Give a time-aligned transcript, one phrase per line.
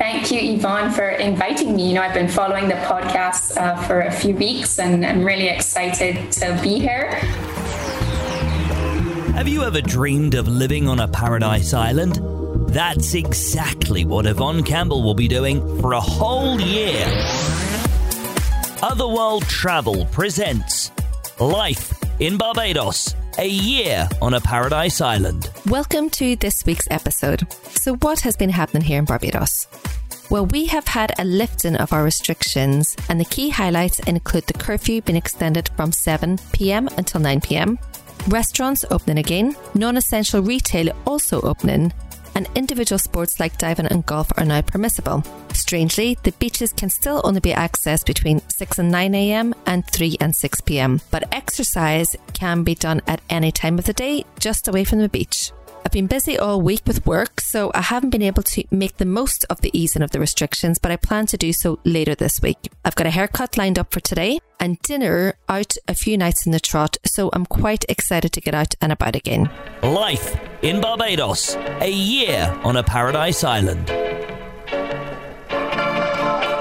[0.00, 1.88] Thank you, Yvonne, for inviting me.
[1.88, 5.48] You know, I've been following the podcast uh, for a few weeks and I'm really
[5.48, 7.10] excited to be here.
[9.34, 12.18] Have you ever dreamed of living on a paradise island?
[12.70, 17.04] That's exactly what Yvonne Campbell will be doing for a whole year.
[18.82, 20.92] Otherworld Travel presents
[21.38, 25.48] Life in Barbados a year on a paradise island.
[25.64, 27.50] Welcome to this week's episode.
[27.70, 29.66] So, what has been happening here in Barbados?
[30.28, 34.52] Well, we have had a lifting of our restrictions, and the key highlights include the
[34.52, 37.78] curfew being extended from 7 pm until 9 pm,
[38.28, 41.94] restaurants opening again, non essential retail also opening,
[42.40, 45.22] and individual sports like diving and golf are now permissible.
[45.52, 50.16] Strangely, the beaches can still only be accessed between 6 and 9 am and 3
[50.20, 54.68] and 6 pm, but exercise can be done at any time of the day just
[54.68, 55.52] away from the beach.
[55.84, 59.04] I've been busy all week with work, so I haven't been able to make the
[59.04, 62.40] most of the easing of the restrictions, but I plan to do so later this
[62.42, 62.70] week.
[62.84, 66.52] I've got a haircut lined up for today and dinner out a few nights in
[66.52, 69.50] the trot, so I'm quite excited to get out and about again.
[69.82, 73.88] Life in Barbados, a year on a paradise island.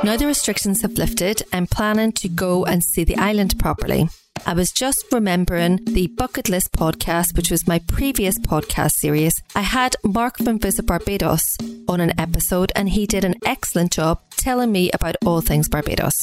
[0.02, 4.08] Now the restrictions have lifted, I'm planning to go and see the island properly.
[4.46, 9.42] I was just remembering the Bucket List podcast, which was my previous podcast series.
[9.56, 14.22] I had Marc from Visit Barbados on an episode, and he did an excellent job
[14.40, 16.16] telling me about all things Barbados.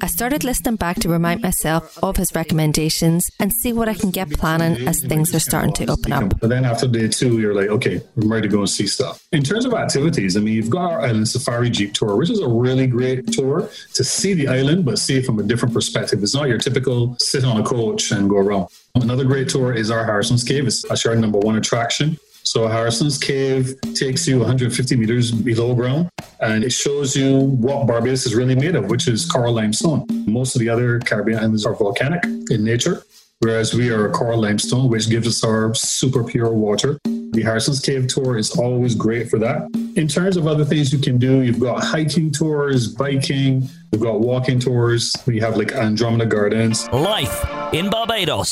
[0.00, 4.10] I started listening back to remind myself of his recommendations and see what I can
[4.10, 6.40] get planning as things are starting to open up.
[6.40, 9.26] But then after day two, you're like, okay, I'm ready to go and see stuff.
[9.32, 12.40] In terms of activities, I mean, you've got our Island Safari Jeep Tour, which is
[12.40, 16.22] a really great tour to see the island, but see it from a different perspective.
[16.22, 18.68] It's not your typical sit on a coach and go around.
[18.96, 20.66] Another great tour is our Harrison's Cave.
[20.66, 22.18] It's our number one attraction.
[22.54, 28.26] So Harrison's Cave takes you 150 meters below ground and it shows you what Barbados
[28.26, 30.06] is really made of, which is coral limestone.
[30.24, 33.02] Most of the other Caribbean islands are volcanic in nature,
[33.40, 37.00] whereas we are coral limestone, which gives us our super pure water.
[37.04, 39.68] The Harrison's Cave tour is always great for that.
[39.96, 44.20] In terms of other things you can do, you've got hiking tours, biking, we've got
[44.20, 46.90] walking tours, we have like Andromeda Gardens.
[46.90, 48.50] Life in Barbados.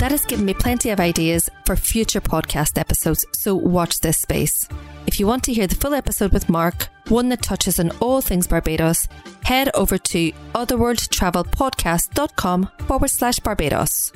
[0.00, 4.68] That has given me plenty of ideas for future podcast episodes, so watch this space.
[5.06, 8.20] If you want to hear the full episode with Marc, one that touches on all
[8.20, 9.06] things Barbados,
[9.44, 14.10] head over to otherworldtravelpodcast.com forward slash Barbados.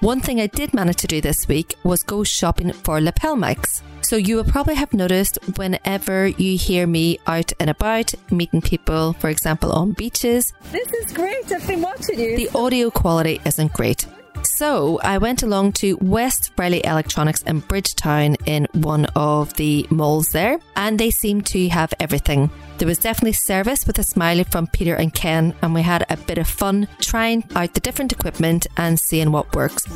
[0.00, 3.80] One thing I did manage to do this week was go shopping for lapel mics.
[4.12, 9.14] So you will probably have noticed whenever you hear me out and about, meeting people,
[9.14, 10.52] for example, on beaches.
[10.70, 11.50] This is great.
[11.50, 12.36] I've been watching you.
[12.36, 14.06] The audio quality isn't great.
[14.42, 20.28] So I went along to West Riley Electronics in Bridgetown in one of the malls
[20.28, 22.50] there, and they seem to have everything.
[22.82, 26.16] There was definitely service with a smiley from Peter and Ken, and we had a
[26.16, 29.86] bit of fun trying out the different equipment and seeing what works.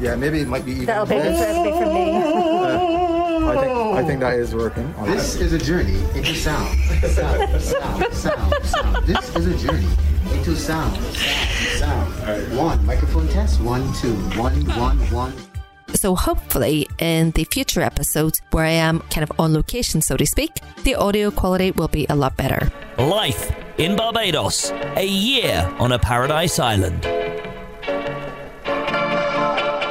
[0.00, 0.86] Yeah, maybe it might be even.
[0.86, 3.10] That'll be, that'll be from me.
[3.44, 4.92] Uh, I think I think that is working.
[5.04, 6.76] This is a journey into sound.
[7.02, 9.06] Sound, sound, sound, sound.
[9.06, 9.86] This is a journey
[10.32, 10.96] into sound.
[10.96, 12.58] Sound, sound.
[12.58, 13.60] One, microphone test.
[13.60, 14.14] One, two.
[14.36, 15.53] One, one, one.
[15.92, 20.26] So hopefully in the future episodes where I am kind of on location, so to
[20.26, 20.50] speak,
[20.82, 22.70] the audio quality will be a lot better.
[22.98, 27.04] Life in Barbados, a year on a paradise island.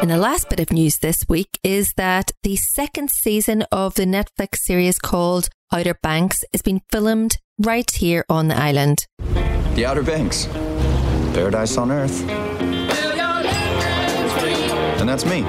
[0.03, 4.06] And the last bit of news this week is that the second season of the
[4.06, 9.06] Netflix series called Outer Banks is being filmed right here on the island.
[9.76, 10.48] The Outer Banks.
[11.34, 12.22] Paradise on Earth.
[15.03, 15.41] And that's me,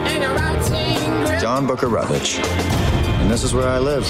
[1.41, 2.41] John Booker Routledge.
[2.41, 4.03] And this is where I live.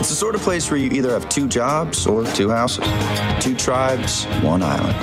[0.00, 2.82] It's the sort of place where you either have two jobs or two houses,
[3.44, 4.96] two tribes, one island.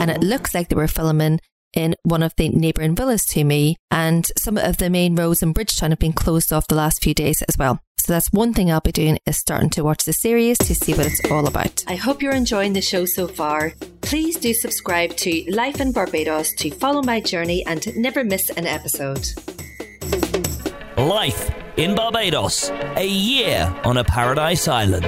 [0.00, 1.40] And it looks like they were filming
[1.74, 5.52] in one of the neighbouring villas to me, and some of the main roads in
[5.52, 7.78] Bridgetown have been closed off the last few days as well.
[7.98, 10.94] So that's one thing I'll be doing is starting to watch the series to see
[10.94, 11.84] what it's all about.
[11.86, 13.74] I hope you're enjoying the show so far.
[14.10, 18.66] Please do subscribe to Life in Barbados to follow my journey and never miss an
[18.66, 19.24] episode.
[20.96, 25.04] Life in Barbados, a year on a paradise island.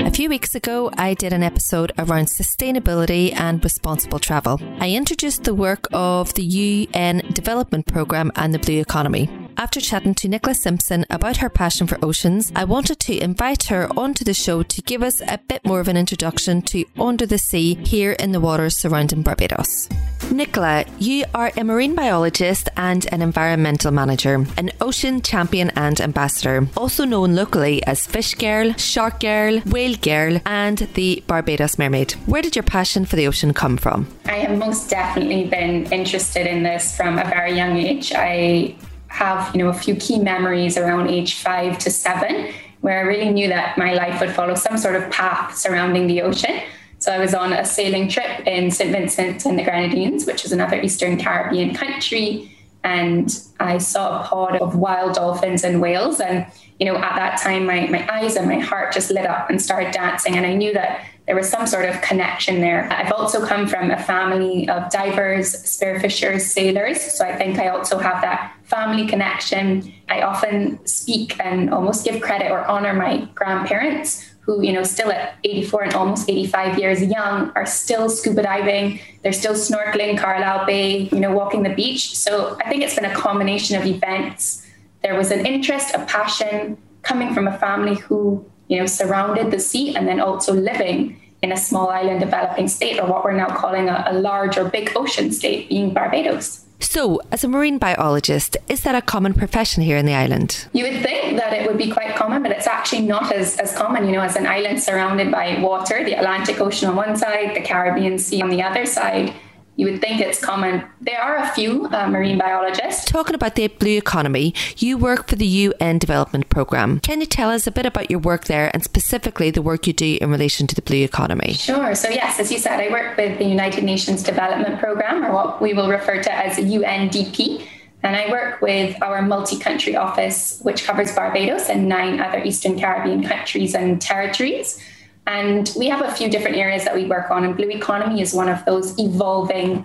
[0.00, 4.58] A few weeks ago, I did an episode around sustainability and responsible travel.
[4.80, 9.28] I introduced the work of the UN Development Programme and the Blue Economy.
[9.58, 13.88] After chatting to Nikola Simpson about her passion for oceans, I wanted to invite her
[13.96, 17.38] onto the show to give us a bit more of an introduction to Under the
[17.38, 19.88] Sea here in the waters surrounding Barbados.
[20.30, 26.68] Nikola, you are a marine biologist and an environmental manager, an ocean champion and ambassador,
[26.76, 32.12] also known locally as Fish Girl, Shark Girl, Whale Girl, and the Barbados Mermaid.
[32.26, 34.06] Where did your passion for the ocean come from?
[34.26, 38.12] I have most definitely been interested in this from a very young age.
[38.14, 38.74] I
[39.16, 42.52] have, you know, a few key memories around age five to seven
[42.82, 46.20] where I really knew that my life would follow some sort of path surrounding the
[46.20, 46.60] ocean.
[46.98, 48.92] So I was on a sailing trip in St.
[48.92, 52.52] Vincent and the Grenadines, which is another Eastern Caribbean country.
[52.84, 53.28] And
[53.58, 56.20] I saw a pod of wild dolphins and whales.
[56.20, 56.46] And,
[56.78, 59.60] you know, at that time, my, my eyes and my heart just lit up and
[59.60, 60.36] started dancing.
[60.36, 62.88] And I knew that there was some sort of connection there.
[62.92, 67.00] I've also come from a family of divers, spearfishers, sailors.
[67.00, 69.92] So I think I also have that family connection.
[70.08, 75.10] I often speak and almost give credit or honor my grandparents who, you know, still
[75.10, 79.00] at 84 and almost 85 years young are still scuba diving.
[79.22, 82.16] They're still snorkeling Carlisle Bay, you know, walking the beach.
[82.16, 84.64] So I think it's been a combination of events.
[85.02, 89.60] There was an interest, a passion coming from a family who you know, surrounded the
[89.60, 93.48] sea and then also living in a small island developing state, or what we're now
[93.48, 96.64] calling a, a large or big ocean state, being Barbados.
[96.78, 100.66] So, as a marine biologist, is that a common profession here in the island?
[100.72, 103.74] You would think that it would be quite common, but it's actually not as, as
[103.74, 104.06] common.
[104.06, 107.62] You know, as an island surrounded by water, the Atlantic Ocean on one side, the
[107.62, 109.32] Caribbean Sea on the other side,
[109.76, 110.82] you would think it's common.
[111.00, 113.04] There are a few uh, marine biologists.
[113.04, 117.00] Talking about the blue economy, you work for the UN Development Programme.
[117.00, 119.92] Can you tell us a bit about your work there and specifically the work you
[119.92, 121.52] do in relation to the blue economy?
[121.52, 121.94] Sure.
[121.94, 125.60] So, yes, as you said, I work with the United Nations Development Programme, or what
[125.60, 127.66] we will refer to as UNDP.
[128.02, 132.78] And I work with our multi country office, which covers Barbados and nine other Eastern
[132.78, 134.80] Caribbean countries and territories.
[135.26, 138.32] And we have a few different areas that we work on, and blue economy is
[138.32, 139.84] one of those evolving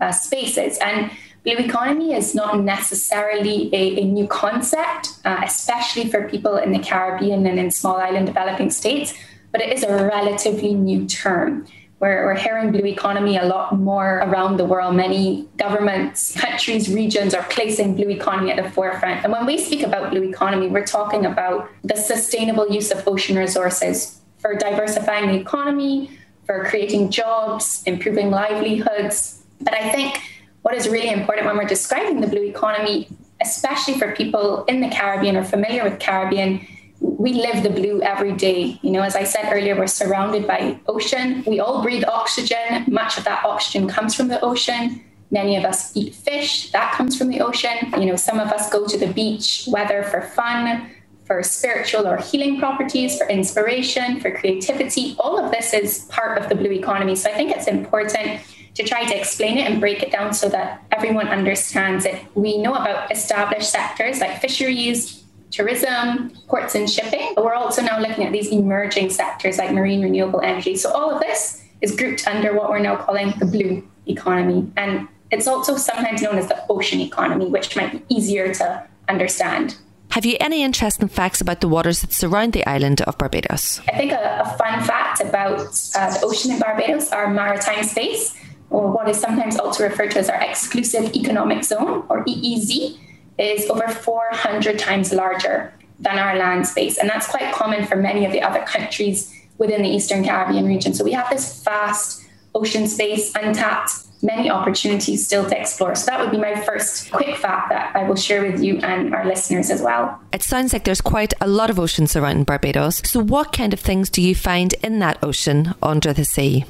[0.00, 0.76] uh, spaces.
[0.78, 1.10] And
[1.44, 6.78] blue economy is not necessarily a, a new concept, uh, especially for people in the
[6.78, 9.14] Caribbean and in small island developing states,
[9.50, 11.66] but it is a relatively new term.
[12.00, 14.96] We're, we're hearing blue economy a lot more around the world.
[14.96, 19.22] Many governments, countries, regions are placing blue economy at the forefront.
[19.22, 23.36] And when we speak about blue economy, we're talking about the sustainable use of ocean
[23.36, 26.10] resources for diversifying the economy,
[26.44, 29.42] for creating jobs, improving livelihoods.
[29.60, 30.20] But I think
[30.62, 33.08] what is really important when we're describing the blue economy,
[33.40, 36.66] especially for people in the Caribbean or familiar with Caribbean,
[37.00, 38.78] we live the blue every day.
[38.82, 41.42] You know, as I said earlier, we're surrounded by ocean.
[41.46, 42.84] We all breathe oxygen.
[42.88, 45.02] Much of that oxygen comes from the ocean.
[45.30, 47.90] Many of us eat fish, that comes from the ocean.
[47.98, 50.90] You know, some of us go to the beach, whether for fun,
[51.24, 55.16] for spiritual or healing properties, for inspiration, for creativity.
[55.18, 57.14] All of this is part of the blue economy.
[57.14, 58.40] So I think it's important
[58.74, 62.24] to try to explain it and break it down so that everyone understands it.
[62.34, 68.00] We know about established sectors like fisheries, tourism, ports and shipping, but we're also now
[68.00, 70.76] looking at these emerging sectors like marine renewable energy.
[70.76, 74.70] So all of this is grouped under what we're now calling the blue economy.
[74.76, 79.76] And it's also sometimes known as the ocean economy, which might be easier to understand.
[80.12, 83.80] Have you any interesting facts about the waters that surround the island of Barbados?
[83.88, 88.36] I think a, a fun fact about uh, the ocean in Barbados, our maritime space,
[88.68, 92.98] or what is sometimes also referred to as our exclusive economic zone, or EEZ,
[93.38, 96.98] is over 400 times larger than our land space.
[96.98, 100.92] And that's quite common for many of the other countries within the Eastern Caribbean region.
[100.92, 102.22] So we have this vast
[102.54, 103.92] ocean space, untapped
[104.22, 105.94] many opportunities still to explore.
[105.94, 109.14] So that would be my first quick fact that I will share with you and
[109.14, 110.20] our listeners as well.
[110.32, 113.02] It sounds like there's quite a lot of ocean surrounding Barbados.
[113.04, 116.64] So what kind of things do you find in that ocean under the sea?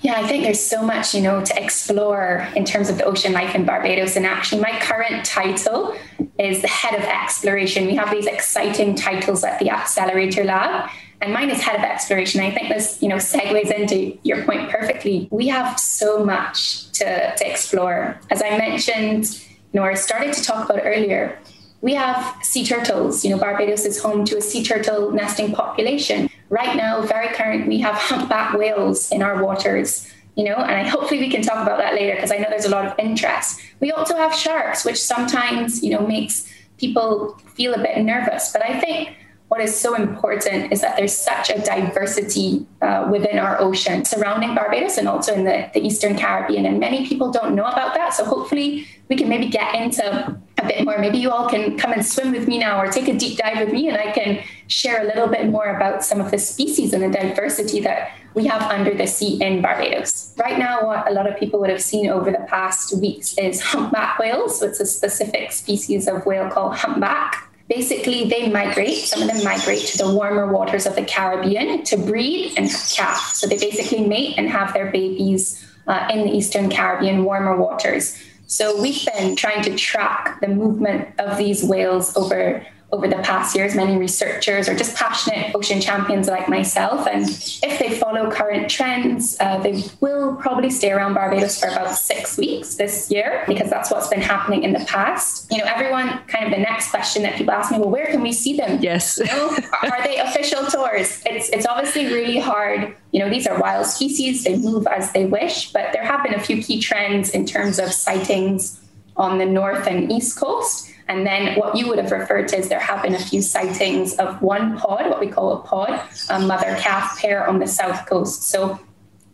[0.00, 3.32] Yeah, I think there's so much, you know, to explore in terms of the ocean
[3.32, 4.14] life in Barbados.
[4.14, 5.96] And actually, my current title
[6.38, 7.86] is the head of exploration.
[7.86, 10.88] We have these exciting titles at the Accelerator Lab
[11.20, 12.40] and mine is head of exploration.
[12.40, 15.28] I think this, you know, segues into your point perfectly.
[15.30, 18.20] We have so much to, to explore.
[18.30, 21.38] As I mentioned, you know, I started to talk about earlier,
[21.80, 23.24] we have sea turtles.
[23.24, 26.28] You know, Barbados is home to a sea turtle nesting population.
[26.50, 30.12] Right now, very current, we have humpback whales in our waters.
[30.36, 32.64] You know, and I, hopefully we can talk about that later because I know there's
[32.64, 33.60] a lot of interest.
[33.80, 38.52] We also have sharks, which sometimes you know makes people feel a bit nervous.
[38.52, 39.16] But I think
[39.48, 44.54] what is so important is that there's such a diversity uh, within our ocean surrounding
[44.54, 46.66] Barbados and also in the, the Eastern Caribbean.
[46.66, 48.12] And many people don't know about that.
[48.12, 51.92] So hopefully we can maybe get into a bit more, maybe you all can come
[51.92, 54.42] and swim with me now or take a deep dive with me and I can
[54.66, 58.46] share a little bit more about some of the species and the diversity that we
[58.46, 60.34] have under the sea in Barbados.
[60.36, 63.60] Right now, what a lot of people would have seen over the past weeks is
[63.60, 64.60] humpback whales.
[64.60, 67.47] So it's a specific species of whale called humpback.
[67.68, 71.98] Basically, they migrate, some of them migrate to the warmer waters of the Caribbean to
[71.98, 73.34] breed and have calves.
[73.34, 78.16] So they basically mate and have their babies uh, in the Eastern Caribbean warmer waters.
[78.46, 83.54] So we've been trying to track the movement of these whales over over the past
[83.54, 87.06] years, many researchers or just passionate ocean champions like myself.
[87.06, 91.94] And if they follow current trends, uh, they will probably stay around Barbados for about
[91.94, 95.50] six weeks this year because that's what's been happening in the past.
[95.50, 98.22] You know, everyone kind of the next question that people ask me, well, where can
[98.22, 98.78] we see them?
[98.80, 99.18] Yes.
[99.18, 101.22] You know, are they official tours?
[101.26, 102.96] It's it's obviously really hard.
[103.12, 105.72] You know, these are wild species; they move as they wish.
[105.72, 108.80] But there have been a few key trends in terms of sightings
[109.16, 110.90] on the north and east coast.
[111.08, 114.14] And then what you would have referred to is there have been a few sightings
[114.16, 118.06] of one pod, what we call a pod, a mother calf pair on the south
[118.06, 118.42] coast.
[118.44, 118.78] So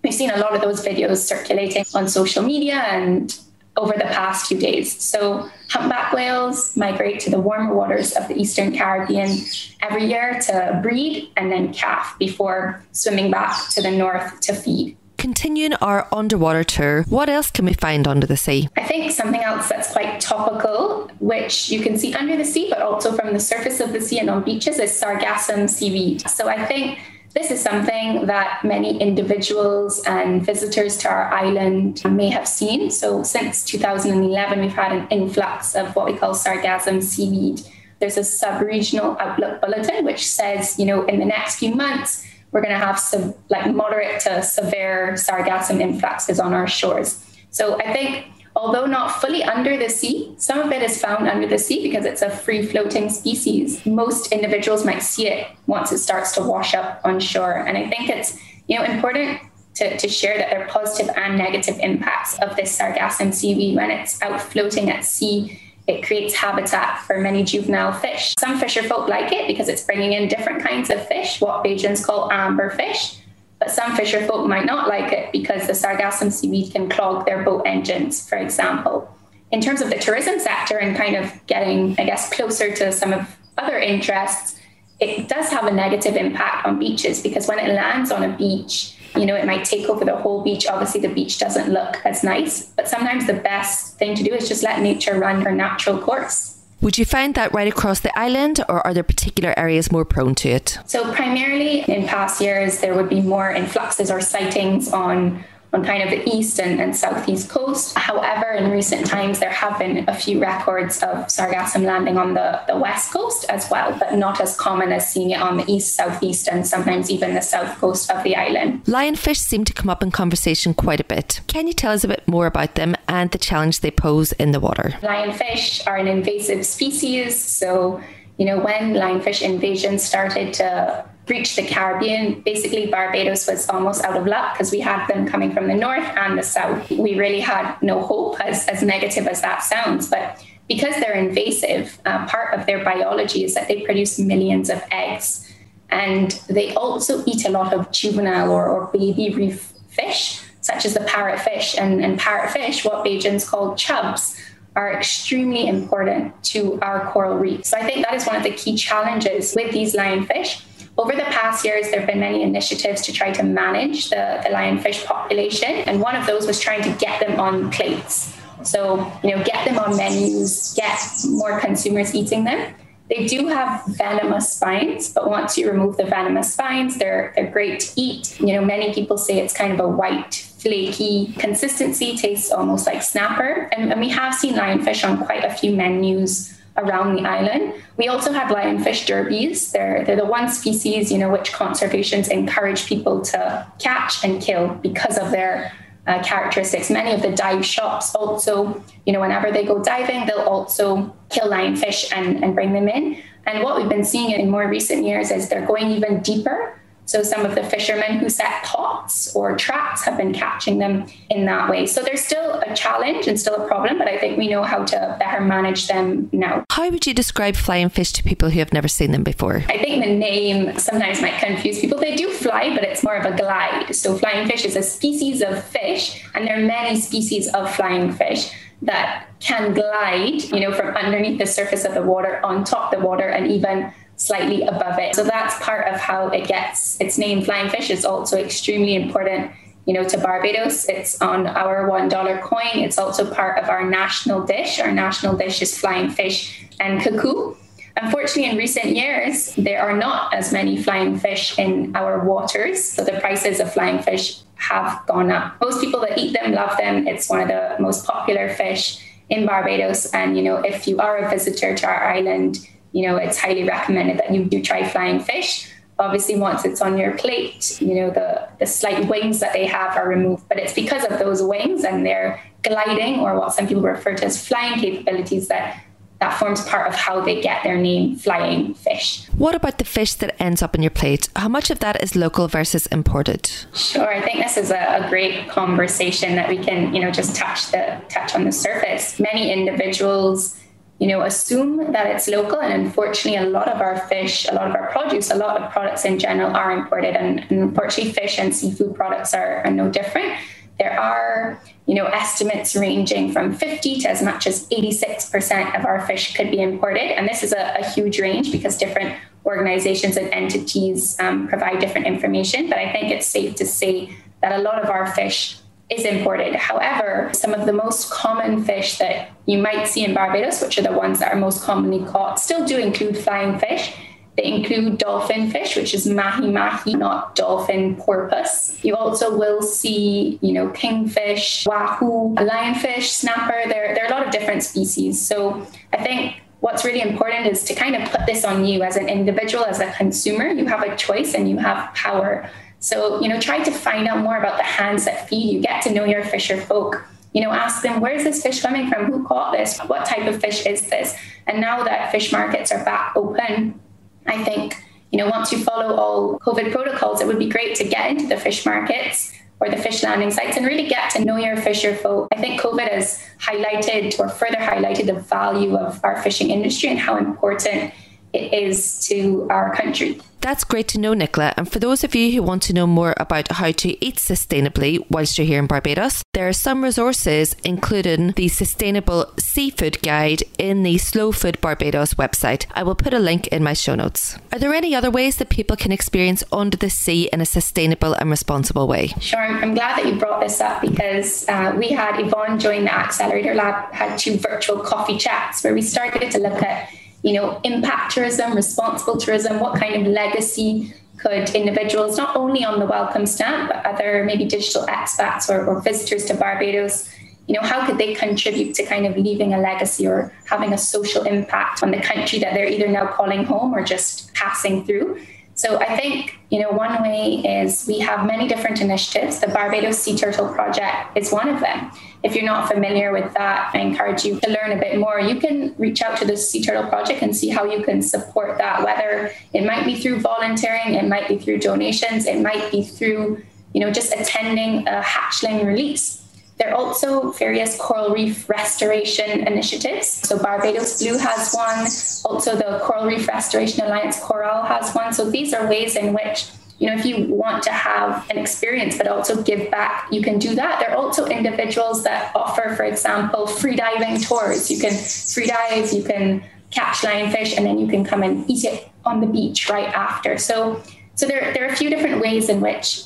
[0.02, 3.38] we've seen a lot of those videos circulating on social media and
[3.76, 5.02] over the past few days.
[5.02, 9.36] So humpback whales migrate to the warmer waters of the Eastern Caribbean
[9.82, 14.96] every year to breed and then calf before swimming back to the north to feed
[15.24, 18.68] continuing our underwater tour, what else can we find under the sea?
[18.76, 22.82] I think something else that's quite topical, which you can see under the sea, but
[22.82, 26.28] also from the surface of the sea and on beaches, is sargassum seaweed.
[26.28, 26.98] So I think
[27.32, 32.90] this is something that many individuals and visitors to our island may have seen.
[32.90, 37.62] So, since 2011, we've had an influx of what we call sargassum seaweed.
[37.98, 42.26] There's a sub regional outlook bulletin which says, you know, in the next few months,
[42.54, 47.20] we're going to have some like moderate to severe sargassum influxes on our shores.
[47.50, 51.48] So I think although not fully under the sea, some of it is found under
[51.48, 53.84] the sea because it's a free floating species.
[53.84, 57.54] Most individuals might see it once it starts to wash up on shore.
[57.54, 59.40] And I think it's you know important
[59.74, 63.90] to, to share that there are positive and negative impacts of this sargassum seaweed when
[63.90, 68.34] it's out floating at sea it creates habitat for many juvenile fish.
[68.38, 72.04] Some fisher folk like it because it's bringing in different kinds of fish, what Bajans
[72.04, 73.18] call amber fish.
[73.58, 77.42] But some fisher folk might not like it because the sargassum seaweed can clog their
[77.42, 79.10] boat engines, for example.
[79.50, 83.12] In terms of the tourism sector and kind of getting, I guess, closer to some
[83.12, 84.58] of other interests,
[85.00, 88.96] it does have a negative impact on beaches because when it lands on a beach,
[89.16, 90.66] you know, it might take over the whole beach.
[90.66, 94.48] Obviously, the beach doesn't look as nice, but sometimes the best thing to do is
[94.48, 96.54] just let nature run her natural course.
[96.80, 100.34] Would you find that right across the island, or are there particular areas more prone
[100.36, 100.78] to it?
[100.84, 105.44] So, primarily in past years, there would be more influxes or sightings on
[105.74, 107.98] on kind of the east and, and southeast coast.
[107.98, 112.62] However, in recent times, there have been a few records of sargassum landing on the,
[112.68, 115.94] the west coast as well, but not as common as seeing it on the east,
[115.94, 118.84] southeast, and sometimes even the south coast of the island.
[118.84, 121.40] Lionfish seem to come up in conversation quite a bit.
[121.48, 124.52] Can you tell us a bit more about them and the challenge they pose in
[124.52, 124.94] the water?
[125.02, 128.00] Lionfish are an invasive species, so
[128.38, 134.16] you know, when lionfish invasion started to reach the Caribbean, basically Barbados was almost out
[134.16, 136.90] of luck because we had them coming from the north and the south.
[136.90, 140.08] We really had no hope, as, as negative as that sounds.
[140.08, 144.82] But because they're invasive, uh, part of their biology is that they produce millions of
[144.90, 145.50] eggs.
[145.90, 150.94] And they also eat a lot of juvenile or, or baby reef fish, such as
[150.94, 151.78] the parrotfish.
[151.78, 154.38] And, and parrotfish, what Bajans call chubs,
[154.76, 157.64] are extremely important to our coral reef.
[157.64, 160.64] So I think that is one of the key challenges with these lionfish
[160.96, 164.50] over the past years, there have been many initiatives to try to manage the, the
[164.50, 168.36] lionfish population, and one of those was trying to get them on plates.
[168.62, 170.98] So, you know, get them on menus, get
[171.28, 172.74] more consumers eating them.
[173.10, 177.80] They do have venomous spines, but once you remove the venomous spines, they're they're great
[177.80, 178.40] to eat.
[178.40, 183.02] You know, many people say it's kind of a white, flaky consistency, tastes almost like
[183.02, 183.68] snapper.
[183.76, 187.74] And, and we have seen lionfish on quite a few menus around the island.
[187.96, 189.72] We also have lionfish derbies.
[189.72, 194.74] They're, they're the one species, you know, which conservations encourage people to catch and kill
[194.82, 195.72] because of their
[196.06, 196.90] uh, characteristics.
[196.90, 201.50] Many of the dive shops also, you know, whenever they go diving, they'll also kill
[201.50, 203.22] lionfish and, and bring them in.
[203.46, 207.22] And what we've been seeing in more recent years is they're going even deeper so
[207.22, 211.68] some of the fishermen who set pots or traps have been catching them in that
[211.68, 211.86] way.
[211.86, 214.84] So there's still a challenge and still a problem, but I think we know how
[214.84, 216.64] to better manage them now.
[216.70, 219.64] How would you describe flying fish to people who have never seen them before?
[219.68, 221.98] I think the name sometimes might confuse people.
[221.98, 223.94] They do fly, but it's more of a glide.
[223.94, 228.12] So flying fish is a species of fish, and there are many species of flying
[228.12, 228.50] fish
[228.82, 233.00] that can glide, you know, from underneath the surface of the water, on top of
[233.00, 235.14] the water, and even slightly above it.
[235.14, 237.42] So that's part of how it gets its name.
[237.42, 239.50] Flying fish is also extremely important,
[239.86, 240.88] you know, to Barbados.
[240.88, 242.74] It's on our one dollar coin.
[242.74, 244.78] It's also part of our national dish.
[244.78, 247.56] Our national dish is flying fish and cou-cou.
[247.96, 252.82] Unfortunately, in recent years, there are not as many flying fish in our waters.
[252.82, 255.60] So the prices of flying fish have gone up.
[255.60, 257.06] Most people that eat them love them.
[257.06, 258.98] It's one of the most popular fish
[259.30, 260.10] in Barbados.
[260.12, 263.64] And, you know, if you are a visitor to our island, you know, it's highly
[263.64, 265.68] recommended that you do try flying fish.
[265.98, 269.96] Obviously, once it's on your plate, you know, the, the slight wings that they have
[269.96, 273.82] are removed, but it's because of those wings and their gliding, or what some people
[273.82, 275.82] refer to as flying capabilities, that
[276.20, 279.26] that forms part of how they get their name flying fish.
[279.36, 281.28] What about the fish that ends up on your plate?
[281.34, 283.50] How much of that is local versus imported?
[283.74, 287.34] Sure, I think this is a, a, great conversation that we can, you know, just
[287.34, 289.18] touch the touch on the surface.
[289.18, 290.56] Many individuals,
[290.98, 294.68] you know, assume that it's local and unfortunately a lot of our fish, a lot
[294.68, 298.38] of our produce, a lot of products in general are imported and, and unfortunately fish
[298.38, 300.38] and seafood products are, are no different.
[300.78, 306.04] There are, you know, estimates ranging from 50 to as much as 86% of our
[306.06, 307.16] fish could be imported.
[307.16, 312.06] And this is a, a huge range because different organizations and entities um, provide different
[312.06, 312.68] information.
[312.68, 315.58] But I think it's safe to say that a lot of our fish
[315.90, 316.54] is imported.
[316.54, 320.82] However, some of the most common fish that you might see in Barbados, which are
[320.82, 323.94] the ones that are most commonly caught, still do include flying fish.
[324.36, 328.76] They include dolphin fish, which is mahi mahi, not dolphin porpoise.
[328.82, 333.68] You also will see, you know, kingfish, wahoo, lionfish, snapper.
[333.68, 335.24] There, there are a lot of different species.
[335.24, 338.96] So I think what's really important is to kind of put this on you as
[338.96, 340.48] an individual, as a consumer.
[340.48, 342.50] You have a choice and you have power.
[342.84, 345.60] So, you know, try to find out more about the hands that feed you.
[345.62, 347.02] Get to know your fisher folk.
[347.32, 349.06] You know, ask them, where's this fish coming from?
[349.06, 349.78] Who caught this?
[349.86, 351.16] What type of fish is this?
[351.46, 353.80] And now that fish markets are back open,
[354.26, 354.76] I think,
[355.10, 358.26] you know, once you follow all COVID protocols, it would be great to get into
[358.26, 361.96] the fish markets or the fish landing sites and really get to know your fisher
[361.96, 362.28] folk.
[362.34, 366.98] I think COVID has highlighted or further highlighted the value of our fishing industry and
[366.98, 367.94] how important
[368.34, 370.20] it is to our country.
[370.40, 371.54] That's great to know, Nikola.
[371.56, 375.02] And for those of you who want to know more about how to eat sustainably
[375.08, 380.82] whilst you're here in Barbados, there are some resources, including the Sustainable Seafood Guide in
[380.82, 382.66] the Slow Food Barbados website.
[382.74, 384.36] I will put a link in my show notes.
[384.52, 388.12] Are there any other ways that people can experience under the sea in a sustainable
[388.12, 389.14] and responsible way?
[389.20, 389.40] Sure.
[389.40, 393.54] I'm glad that you brought this up because uh, we had Yvonne join the Accelerator
[393.54, 396.90] Lab, had two virtual coffee chats where we started to look at
[397.24, 402.78] you know, impact tourism, responsible tourism, what kind of legacy could individuals, not only on
[402.78, 407.10] the welcome stamp, but other maybe digital expats or, or visitors to Barbados,
[407.46, 410.78] you know, how could they contribute to kind of leaving a legacy or having a
[410.78, 415.18] social impact on the country that they're either now calling home or just passing through?
[415.56, 419.38] So I think, you know, one way is we have many different initiatives.
[419.38, 421.92] The Barbados Sea Turtle Project is one of them.
[422.24, 425.20] If you're not familiar with that, I encourage you to learn a bit more.
[425.20, 428.58] You can reach out to the Sea Turtle Project and see how you can support
[428.58, 432.82] that, whether it might be through volunteering, it might be through donations, it might be
[432.82, 436.23] through, you know, just attending a hatchling release
[436.58, 440.06] there are also various coral reef restoration initiatives.
[440.06, 441.80] So Barbados Blue has one,
[442.24, 445.12] also the Coral Reef Restoration Alliance Coral has one.
[445.12, 446.46] So these are ways in which
[446.78, 450.40] you know if you want to have an experience but also give back you can
[450.40, 454.92] do that there are also individuals that offer for example free diving tours you can
[454.92, 459.20] free dive you can catch lionfish and then you can come and eat it on
[459.20, 460.82] the beach right after so
[461.14, 463.04] so there, there are a few different ways in which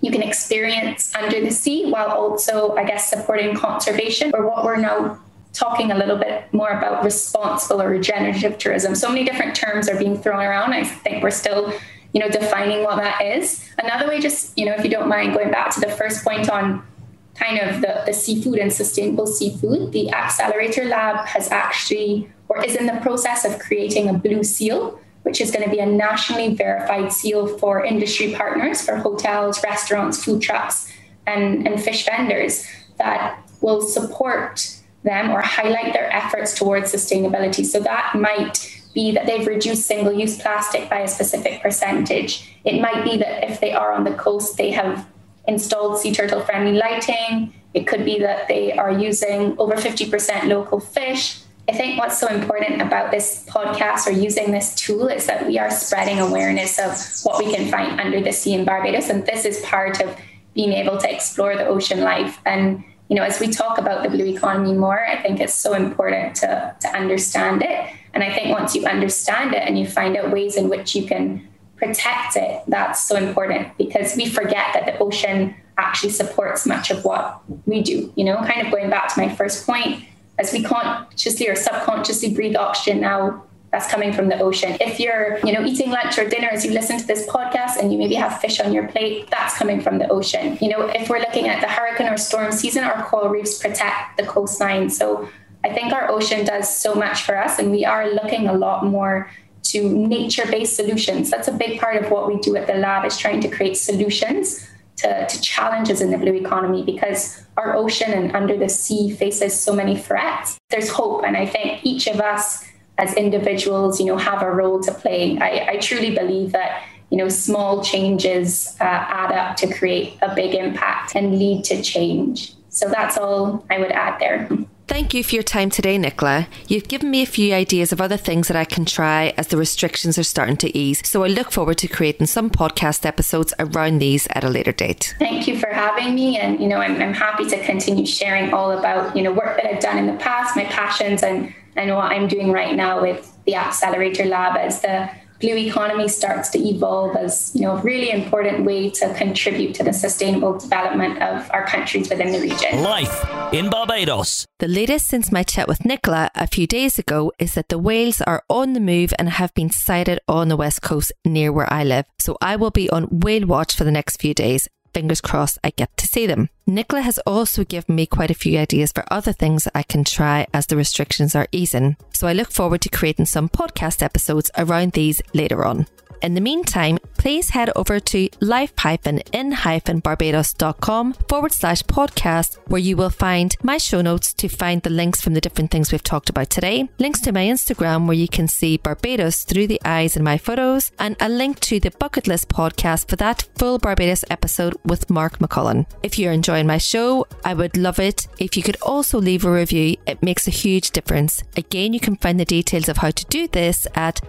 [0.00, 4.76] you can experience under the sea while also, I guess, supporting conservation or what we're
[4.76, 5.20] now
[5.52, 8.94] talking a little bit more about responsible or regenerative tourism.
[8.94, 10.74] So many different terms are being thrown around.
[10.74, 11.72] I think we're still,
[12.12, 13.66] you know, defining what that is.
[13.78, 16.50] Another way, just, you know, if you don't mind going back to the first point
[16.50, 16.86] on
[17.34, 22.76] kind of the, the seafood and sustainable seafood, the Accelerator Lab has actually or is
[22.76, 26.54] in the process of creating a blue seal which is going to be a nationally
[26.54, 30.88] verified seal for industry partners, for hotels, restaurants, food trucks,
[31.26, 32.64] and, and fish vendors
[32.98, 37.66] that will support them or highlight their efforts towards sustainability.
[37.66, 42.56] So that might be that they've reduced single use plastic by a specific percentage.
[42.64, 45.08] It might be that if they are on the coast, they have
[45.48, 47.52] installed sea turtle friendly lighting.
[47.74, 51.40] It could be that they are using over 50% local fish.
[51.68, 55.58] I think what's so important about this podcast or using this tool is that we
[55.58, 59.08] are spreading awareness of what we can find under the sea in Barbados.
[59.08, 60.16] And this is part of
[60.54, 62.38] being able to explore the ocean life.
[62.46, 65.74] And you know, as we talk about the blue economy more, I think it's so
[65.74, 67.90] important to, to understand it.
[68.14, 71.06] And I think once you understand it and you find out ways in which you
[71.06, 76.90] can protect it, that's so important because we forget that the ocean actually supports much
[76.90, 78.12] of what we do.
[78.16, 80.04] You know, kind of going back to my first point,
[80.38, 84.76] as we consciously or subconsciously breathe oxygen now, that's coming from the ocean.
[84.80, 87.92] If you're, you know, eating lunch or dinner as you listen to this podcast and
[87.92, 90.56] you maybe have fish on your plate, that's coming from the ocean.
[90.60, 94.16] You know, if we're looking at the hurricane or storm season, our coral reefs protect
[94.16, 94.88] the coastline.
[94.88, 95.28] So
[95.64, 98.86] I think our ocean does so much for us and we are looking a lot
[98.86, 99.30] more
[99.64, 101.28] to nature-based solutions.
[101.28, 103.76] That's a big part of what we do at the lab is trying to create
[103.76, 109.10] solutions to, to challenges in the blue economy because our ocean and under the sea
[109.10, 110.58] faces so many threats.
[110.70, 111.24] There's hope.
[111.24, 112.64] And I think each of us
[112.98, 115.38] as individuals, you know, have a role to play.
[115.38, 120.34] I, I truly believe that you know small changes uh, add up to create a
[120.34, 122.54] big impact and lead to change.
[122.68, 124.48] So that's all I would add there.
[124.88, 126.46] Thank you for your time today, Nikola.
[126.68, 129.56] You've given me a few ideas of other things that I can try as the
[129.56, 131.02] restrictions are starting to ease.
[131.04, 135.16] So I look forward to creating some podcast episodes around these at a later date.
[135.18, 136.38] Thank you for having me.
[136.38, 139.66] And, you know, I'm, I'm happy to continue sharing all about, you know, work that
[139.66, 143.36] I've done in the past, my passions, and, and what I'm doing right now with
[143.44, 148.10] the Accelerator Lab as the blue economy starts to evolve as you know a really
[148.10, 152.82] important way to contribute to the sustainable development of our countries within the region.
[152.82, 154.46] Life in Barbados.
[154.58, 158.20] The latest since my chat with Nikola a few days ago is that the whales
[158.22, 161.84] are on the move and have been sighted on the west coast near where I
[161.84, 162.06] live.
[162.18, 165.70] So I will be on whale watch for the next few days fingers crossed I
[165.76, 166.48] get to see them.
[166.66, 170.46] Nikola has also given me quite a few ideas for other things I can try
[170.54, 174.92] as the restrictions are easing, so I look forward to creating some podcast episodes around
[174.92, 175.86] these later on.
[176.22, 183.54] In the meantime, please head over to life-in-barbados.com forward slash podcast, where you will find
[183.62, 186.88] my show notes to find the links from the different things we've talked about today,
[186.98, 190.90] links to my Instagram where you can see Barbados through the eyes in my photos,
[190.98, 195.38] and a link to the Bucket List podcast for that full Barbados episode with Marc
[195.38, 195.86] McCollin.
[196.02, 199.52] If you're enjoying my show, I would love it if you could also leave a
[199.52, 199.96] review.
[200.06, 201.42] It makes a huge difference.
[201.56, 204.20] Again, you can find the details of how to do this at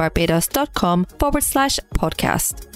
[0.00, 2.66] life-in-barbados.com forward slash podcast.